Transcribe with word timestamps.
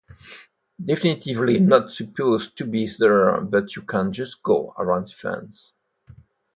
Definitely 0.83 1.59
not 1.59 1.91
supposed 1.91 2.57
to 2.57 2.65
be 2.65 2.89
there 2.97 3.39
but 3.39 3.75
you 3.75 3.83
can 3.83 4.11
just 4.11 4.41
go 4.41 4.73
around 4.79 5.09
the 5.09 5.13
fence. 5.13 5.73